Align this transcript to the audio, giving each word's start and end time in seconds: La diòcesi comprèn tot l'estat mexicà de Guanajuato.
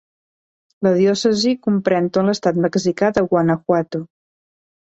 La 0.85 0.93
diòcesi 0.99 1.53
comprèn 1.67 2.09
tot 2.17 2.27
l'estat 2.31 2.57
mexicà 2.65 3.13
de 3.19 3.25
Guanajuato. 3.35 4.03